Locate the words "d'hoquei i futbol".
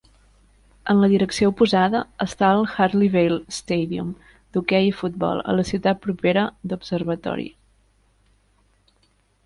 4.57-5.45